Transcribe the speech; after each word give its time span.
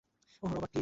Oh, 0.43 0.49
Robert, 0.51 0.71
please. 0.71 0.79